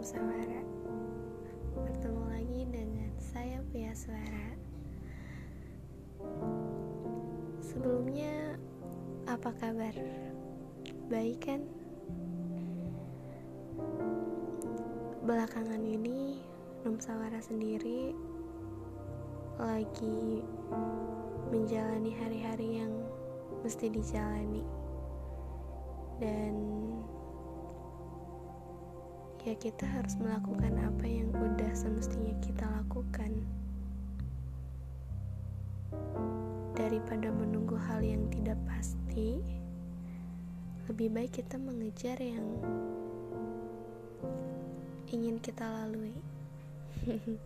[0.00, 0.64] Musawara
[1.76, 4.56] Bertemu lagi dengan saya Pia Suara
[7.60, 8.56] Sebelumnya
[9.28, 9.92] apa kabar?
[11.12, 11.68] Baik kan?
[15.28, 16.40] Belakangan ini
[16.80, 18.16] Numsawara sendiri
[19.60, 20.40] lagi
[21.52, 23.04] menjalani hari-hari yang
[23.60, 24.64] mesti dijalani
[26.16, 26.56] dan
[29.40, 33.40] ya kita harus melakukan apa yang udah semestinya kita lakukan.
[36.76, 39.40] Daripada menunggu hal yang tidak pasti
[40.92, 42.44] lebih baik kita mengejar yang
[45.08, 46.12] ingin kita lalui.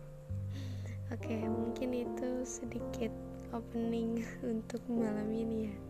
[1.15, 3.15] Oke mungkin itu sedikit
[3.55, 5.84] opening untuk malam ini ya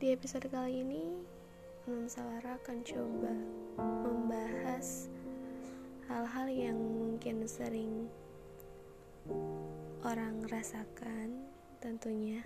[0.00, 1.12] Di episode kali ini,
[1.84, 3.36] Mam Sawara akan coba
[3.76, 5.12] membahas
[6.08, 8.08] hal-hal yang mungkin sering
[10.00, 11.44] orang rasakan
[11.84, 12.40] tentunya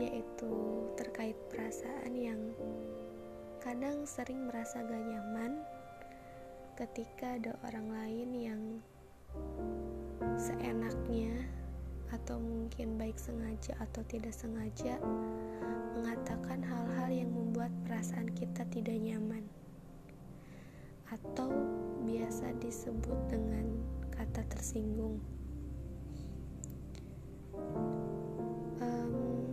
[0.00, 2.40] yaitu terkait perasaan yang
[3.60, 5.60] kadang sering merasa gak nyaman
[6.80, 8.62] ketika ada orang lain yang
[10.40, 11.44] seenaknya
[12.08, 14.96] atau mungkin baik sengaja atau tidak sengaja
[15.98, 19.42] mengatakan hal-hal yang membuat perasaan kita tidak nyaman
[21.10, 21.50] atau
[22.06, 23.66] biasa disebut dengan
[24.14, 25.18] kata tersinggung.
[28.78, 29.50] Um,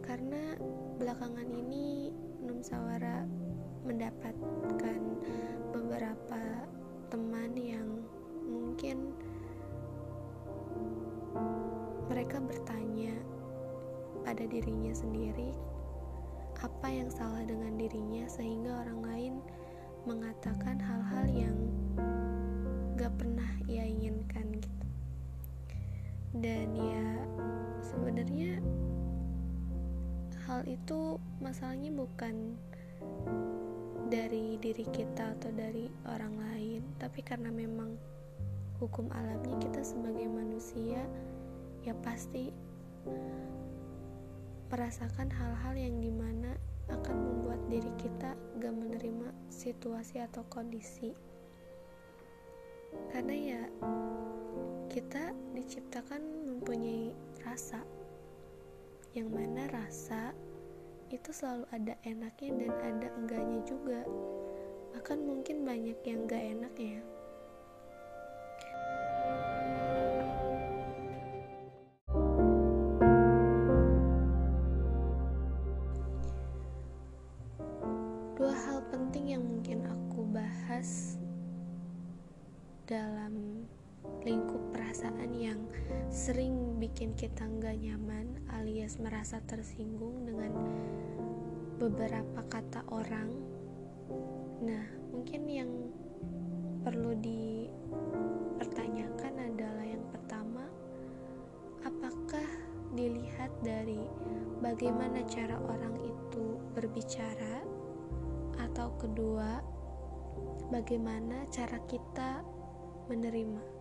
[0.00, 0.56] karena
[0.96, 2.08] belakangan ini
[2.40, 3.28] Num Sawara
[3.84, 5.00] mendapatkan
[5.76, 6.64] beberapa
[7.12, 8.00] teman yang
[8.48, 9.12] mungkin
[12.08, 13.12] mereka bertanya
[14.28, 15.56] pada dirinya sendiri.
[16.60, 19.34] Apa yang salah dengan dirinya sehingga orang lain
[20.04, 21.56] mengatakan hal-hal yang
[23.00, 24.84] gak pernah ia inginkan gitu.
[26.44, 27.08] Dan ya
[27.80, 28.60] sebenarnya
[30.44, 32.52] hal itu masalahnya bukan
[34.12, 37.96] dari diri kita atau dari orang lain tapi karena memang
[38.76, 41.00] hukum alamnya kita sebagai manusia
[41.84, 42.48] ya pasti
[44.68, 46.52] merasakan hal-hal yang di mana
[46.92, 51.16] akan membuat diri kita gak menerima situasi atau kondisi.
[53.12, 53.62] Karena ya
[54.92, 57.80] kita diciptakan mempunyai rasa
[59.16, 60.36] yang mana rasa
[61.08, 64.04] itu selalu ada enaknya dan ada enggaknya juga.
[64.92, 67.00] Bahkan mungkin banyak yang gak enaknya
[87.28, 90.48] kita nggak nyaman alias merasa tersinggung dengan
[91.76, 93.28] beberapa kata orang
[94.64, 95.68] nah mungkin yang
[96.80, 100.72] perlu dipertanyakan adalah yang pertama
[101.84, 102.48] apakah
[102.96, 104.00] dilihat dari
[104.64, 107.60] bagaimana cara orang itu berbicara
[108.56, 109.60] atau kedua
[110.72, 112.40] bagaimana cara kita
[113.12, 113.77] menerima.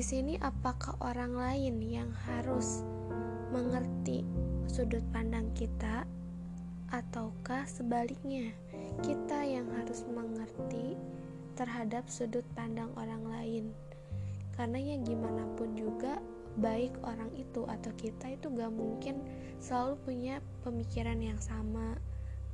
[0.00, 2.80] Di sini, apakah orang lain yang harus
[3.52, 4.24] mengerti
[4.64, 6.08] sudut pandang kita,
[6.88, 8.48] ataukah sebaliknya,
[9.04, 10.96] kita yang harus mengerti
[11.52, 13.64] terhadap sudut pandang orang lain?
[14.56, 16.16] Karena, ya, gimana pun juga,
[16.56, 19.20] baik orang itu atau kita itu gak mungkin
[19.60, 22.00] selalu punya pemikiran yang sama,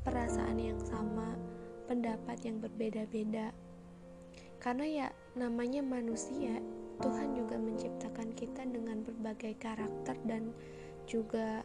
[0.03, 1.39] perasaan yang sama,
[1.87, 3.55] pendapat yang berbeda-beda.
[4.59, 5.09] Karena ya
[5.39, 6.59] namanya manusia,
[7.01, 10.53] Tuhan juga menciptakan kita dengan berbagai karakter dan
[11.05, 11.65] juga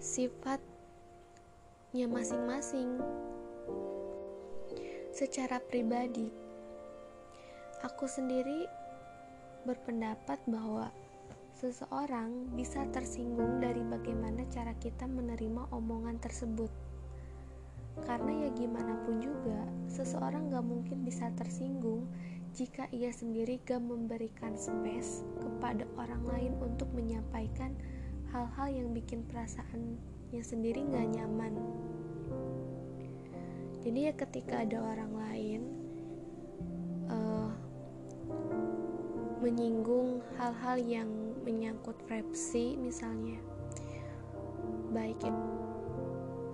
[0.00, 0.56] sifatnya
[2.08, 3.00] masing-masing.
[5.10, 6.30] Secara pribadi,
[7.82, 8.64] aku sendiri
[9.68, 10.88] berpendapat bahwa
[11.60, 16.72] seseorang bisa tersinggung dari bagaimana cara kita menerima omongan tersebut.
[18.06, 19.60] Karena ya gimana pun juga,
[19.92, 22.08] seseorang gak mungkin bisa tersinggung
[22.50, 27.74] jika ia sendiri gak memberikan space kepada orang lain untuk menyampaikan
[28.34, 31.54] hal-hal yang bikin perasaannya sendiri gak nyaman.
[33.80, 35.60] Jadi ya ketika ada orang lain
[37.08, 37.50] uh,
[39.40, 41.08] menyinggung hal-hal yang
[41.40, 43.40] menyangkut repsi misalnya
[44.92, 45.16] baik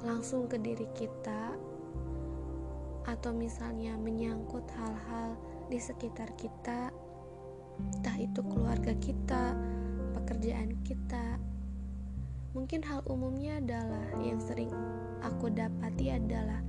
[0.06, 1.58] langsung ke diri kita
[3.06, 5.34] atau misalnya menyangkut hal-hal
[5.66, 6.94] di sekitar kita
[7.76, 9.52] entah itu keluarga kita
[10.16, 11.36] pekerjaan kita
[12.56, 14.72] mungkin hal umumnya adalah yang sering
[15.20, 16.64] aku dapati adalah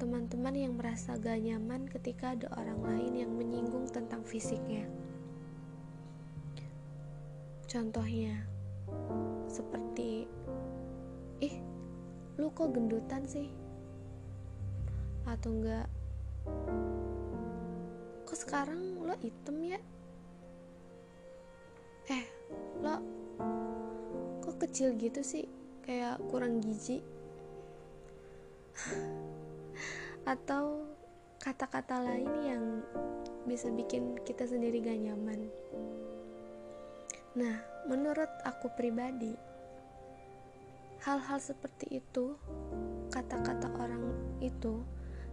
[0.00, 4.88] teman-teman yang merasa gak nyaman ketika ada orang lain yang menyinggung tentang fisiknya.
[7.68, 8.40] Contohnya,
[9.44, 10.24] seperti,
[11.44, 11.60] ih,
[12.40, 13.52] lu kok gendutan sih?
[15.28, 15.89] Atau enggak,
[18.50, 19.78] sekarang lo item ya?
[22.10, 22.26] Eh,
[22.82, 22.98] lo
[24.42, 25.46] kok kecil gitu sih?
[25.86, 26.98] Kayak kurang gizi
[30.34, 30.82] atau
[31.38, 32.64] kata-kata lain yang
[33.46, 35.46] bisa bikin kita sendiri gak nyaman.
[37.38, 37.54] Nah,
[37.86, 39.30] menurut aku pribadi,
[41.06, 42.34] hal-hal seperti itu,
[43.14, 44.10] kata-kata orang
[44.42, 44.82] itu,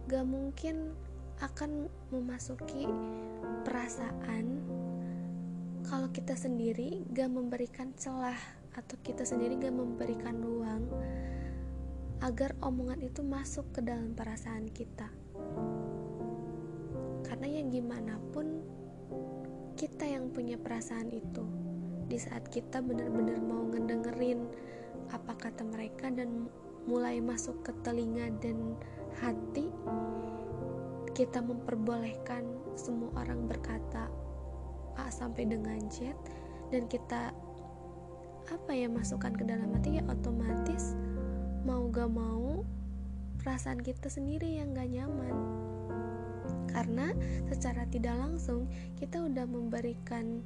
[0.06, 0.94] gak mungkin
[1.38, 2.86] akan memasuki
[3.62, 4.58] perasaan
[5.86, 8.36] kalau kita sendiri gak memberikan celah
[8.74, 10.84] atau kita sendiri gak memberikan ruang
[12.18, 15.06] agar omongan itu masuk ke dalam perasaan kita.
[17.22, 18.58] Karena yang gimana pun
[19.78, 21.46] kita yang punya perasaan itu.
[22.10, 24.42] Di saat kita benar-benar mau ngedengerin
[25.14, 26.50] apa kata mereka dan
[26.90, 28.74] mulai masuk ke telinga dan
[29.22, 29.70] hati,
[31.18, 32.46] kita memperbolehkan
[32.78, 34.06] semua orang berkata
[34.94, 36.14] A sampai dengan Z
[36.70, 37.34] dan kita
[38.46, 40.94] apa ya masukkan ke dalam hati ya otomatis
[41.66, 42.62] mau gak mau
[43.42, 45.34] perasaan kita sendiri yang gak nyaman.
[46.68, 47.10] Karena
[47.50, 48.70] secara tidak langsung
[49.00, 50.44] kita udah memberikan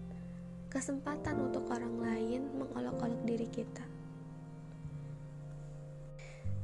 [0.72, 3.84] kesempatan untuk orang lain mengolok-olok diri kita.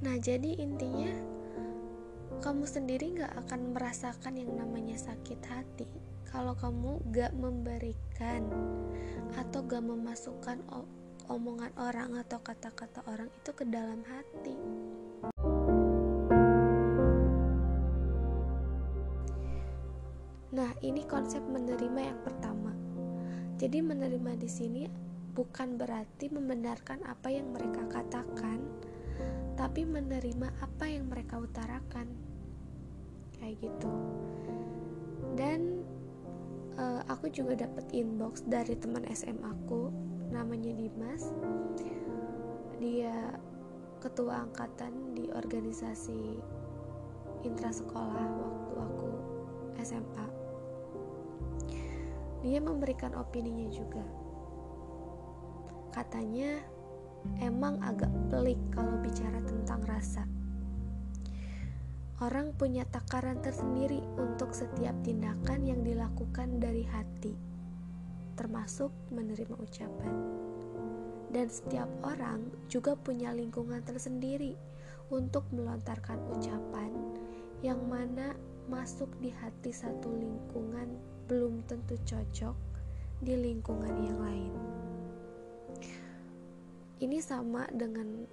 [0.01, 1.38] Nah jadi intinya
[2.39, 5.91] kamu sendiri gak akan merasakan yang namanya sakit hati
[6.31, 8.47] kalau kamu gak memberikan
[9.35, 10.63] atau gak memasukkan
[11.27, 14.57] omongan orang atau kata-kata orang itu ke dalam hati.
[20.55, 22.73] Nah, ini konsep menerima yang pertama.
[23.59, 24.83] Jadi menerima di sini
[25.35, 28.63] bukan berarti membenarkan apa yang mereka katakan,
[29.59, 32.28] tapi menerima apa yang mereka utarakan.
[33.39, 33.93] Kayak gitu.
[35.35, 35.87] Dan
[36.79, 39.91] uh, aku juga dapat inbox dari teman SM aku
[40.31, 41.31] namanya Dimas.
[42.79, 43.35] Dia
[43.99, 46.39] ketua angkatan di organisasi
[47.43, 49.11] intrasekolah waktu aku
[49.83, 50.39] SMA
[52.43, 54.05] dia memberikan opininya juga.
[55.91, 56.63] Katanya
[57.43, 60.23] emang agak pelik kalau bicara tentang rasa
[62.19, 67.49] orang punya takaran tersendiri untuk setiap tindakan yang dilakukan dari hati
[68.39, 70.15] termasuk menerima ucapan.
[71.29, 74.55] Dan setiap orang juga punya lingkungan tersendiri
[75.11, 76.95] untuk melontarkan ucapan
[77.61, 78.39] yang mana
[78.71, 80.95] masuk di hati satu lingkungan
[81.27, 82.57] belum tentu cocok
[83.21, 84.55] di lingkungan yang lain.
[87.03, 88.25] Ini sama dengan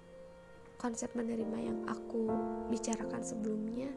[0.78, 2.30] konsep menerima yang aku
[2.70, 3.90] bicarakan sebelumnya.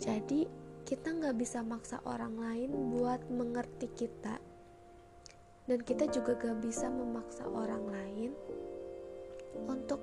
[0.00, 0.48] Jadi,
[0.88, 4.40] kita nggak bisa maksa orang lain buat mengerti kita.
[5.68, 8.32] Dan kita juga gak bisa memaksa orang lain
[9.68, 10.00] untuk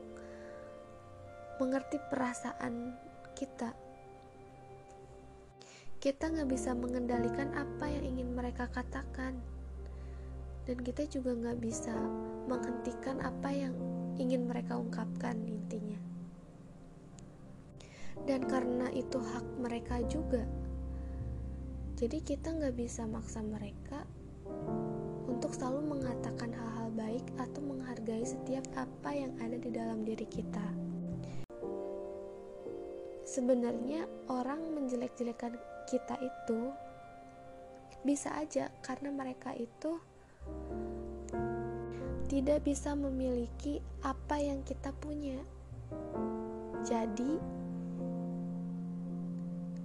[1.57, 2.93] mengerti perasaan
[3.34, 3.74] kita.
[5.98, 9.41] Kita gak bisa mengendalikan apa yang ingin mereka katakan.
[10.69, 11.98] Dan kita juga gak bisa
[12.45, 13.74] menghentikan apa yang
[14.15, 16.00] ingin mereka ungkapkan intinya
[18.25, 20.43] dan karena itu hak mereka juga
[21.95, 24.03] jadi kita gak bisa maksa mereka
[25.31, 30.63] untuk selalu mengatakan hal-hal baik atau menghargai setiap apa yang ada di dalam diri kita.
[33.24, 35.55] Sebenarnya orang menjelek-jelekan
[35.88, 36.72] kita itu
[38.03, 39.98] bisa aja karena mereka itu
[42.25, 45.38] tidak bisa memiliki apa yang kita punya.
[46.82, 47.38] Jadi,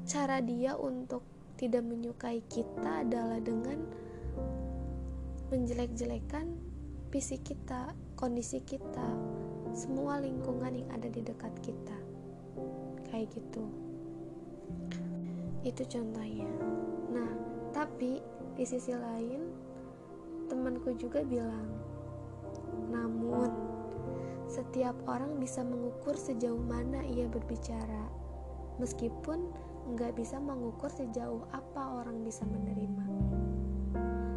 [0.08, 1.20] cara dia untuk
[1.60, 3.76] tidak menyukai kita adalah dengan
[5.52, 6.56] menjelek-jelekan
[7.12, 9.08] fisik kita, kondisi kita,
[9.76, 11.98] semua lingkungan yang ada di dekat kita.
[13.12, 13.64] Kayak gitu.
[15.60, 16.48] Itu contohnya.
[17.12, 17.32] Nah,
[17.76, 18.24] tapi
[18.56, 19.52] di sisi lain
[20.48, 21.89] temanku juga bilang,
[22.88, 23.50] namun
[24.48, 28.08] setiap orang bisa mengukur sejauh mana ia berbicara,
[28.80, 29.52] meskipun
[29.94, 33.06] nggak bisa mengukur sejauh apa orang bisa menerima.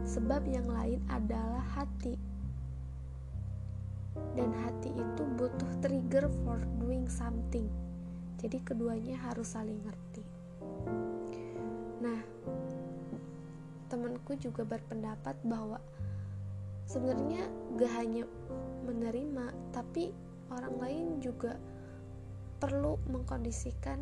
[0.03, 2.19] Sebab yang lain adalah hati,
[4.37, 7.65] dan hati itu butuh trigger for doing something.
[8.41, 10.25] Jadi keduanya harus saling ngerti.
[12.03, 12.19] Nah,
[13.87, 15.79] temanku juga berpendapat bahwa
[16.87, 17.47] sebenarnya
[17.79, 18.23] gak hanya
[18.83, 20.11] menerima, tapi
[20.51, 21.55] orang lain juga
[22.59, 23.99] perlu mengkondisikan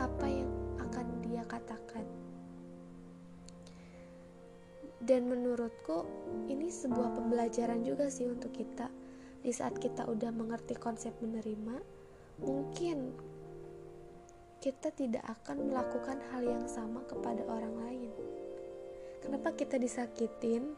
[0.00, 2.04] apa yang akan dia katakan.
[5.02, 6.06] Dan menurutku
[6.46, 8.86] ini sebuah pembelajaran juga sih untuk kita.
[9.42, 11.82] Di saat kita udah mengerti konsep menerima,
[12.38, 13.10] mungkin
[14.62, 18.10] kita tidak akan melakukan hal yang sama kepada orang lain.
[19.18, 20.70] Kenapa kita disakitin?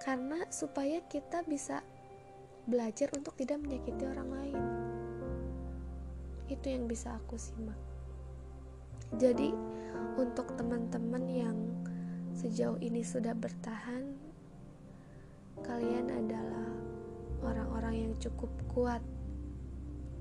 [0.00, 1.84] Karena supaya kita bisa
[2.64, 4.60] belajar untuk tidak menyakiti orang lain.
[6.48, 7.76] Itu yang bisa aku simak.
[9.20, 9.52] Jadi,
[10.16, 11.58] untuk teman-teman yang
[12.32, 14.16] sejauh ini sudah bertahan,
[15.60, 16.68] kalian adalah
[17.44, 19.02] orang-orang yang cukup kuat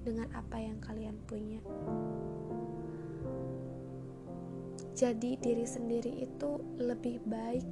[0.04, 1.62] dengan apa yang kalian punya.
[5.00, 7.64] jadi diri sendiri itu lebih baik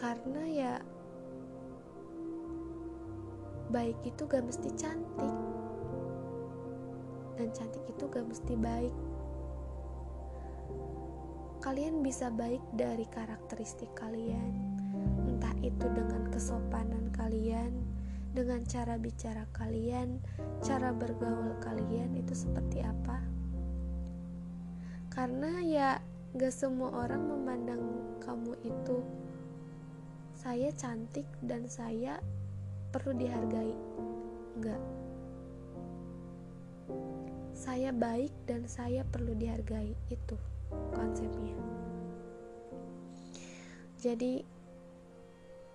[0.00, 0.74] karena ya
[3.70, 5.34] baik itu gak mesti cantik.
[7.38, 8.94] Dan cantik itu gak mesti baik.
[11.62, 14.76] Kalian bisa baik dari karakteristik kalian.
[15.30, 17.70] Entah itu dengan kesopanan kalian
[18.30, 20.22] dengan cara bicara kalian
[20.62, 23.22] cara bergaul kalian itu seperti apa?
[25.10, 25.90] Karena ya
[26.36, 27.82] gak semua orang memandang
[28.22, 28.98] kamu itu.
[30.36, 32.22] Saya cantik dan saya
[32.94, 33.74] perlu dihargai.
[34.56, 34.82] Enggak
[37.60, 39.92] saya baik dan saya perlu dihargai.
[40.08, 40.40] Itu
[40.96, 41.52] konsepnya.
[44.00, 44.40] Jadi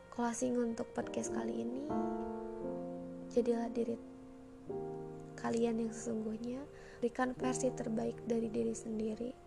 [0.09, 1.85] closing untuk podcast kali ini.
[3.29, 4.01] Jadilah diri
[5.37, 6.65] kalian yang sesungguhnya.
[6.97, 9.44] Berikan versi terbaik dari diri sendiri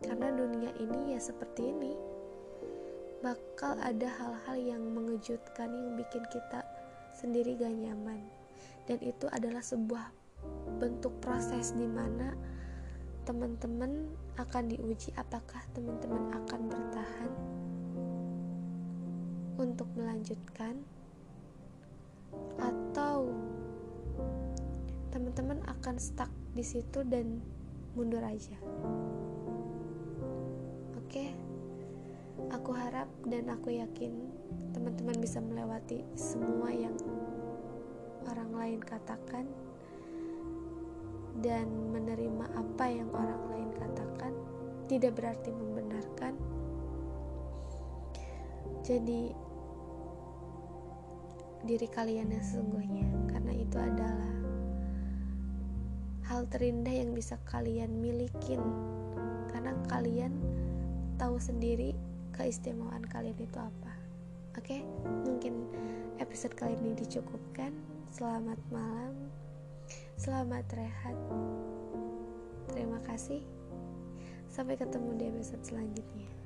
[0.00, 1.92] karena dunia ini ya seperti ini
[3.20, 6.64] bakal ada hal-hal yang mengejutkan yang bikin kita
[7.12, 8.24] sendiri gak nyaman
[8.88, 10.08] dan itu adalah sebuah
[10.80, 12.32] bentuk proses di mana
[13.28, 14.08] teman-teman
[14.40, 17.32] akan diuji apakah teman-teman akan bertahan
[19.60, 20.80] untuk melanjutkan
[22.56, 23.28] atau
[25.12, 27.44] teman-teman akan stuck di situ dan
[27.92, 28.56] mundur aja.
[31.10, 31.26] Oke,
[32.54, 34.30] aku harap dan aku yakin
[34.70, 36.94] teman-teman bisa melewati semua yang
[38.30, 39.42] orang lain katakan
[41.42, 44.30] dan menerima apa yang orang lain katakan
[44.86, 46.38] tidak berarti membenarkan.
[48.86, 49.34] Jadi
[51.66, 54.34] diri kalian yang sesungguhnya karena itu adalah
[56.30, 58.62] hal terindah yang bisa kalian milikin
[59.50, 60.60] karena kalian
[61.20, 61.92] tahu sendiri
[62.32, 63.92] keistimewaan kalian itu apa.
[64.56, 64.80] Oke
[65.28, 65.68] mungkin
[66.16, 67.76] episode kali ini dicukupkan.
[68.08, 69.12] Selamat malam.
[70.16, 71.16] Selamat rehat.
[72.72, 73.44] Terima kasih.
[74.48, 76.39] Sampai ketemu di episode selanjutnya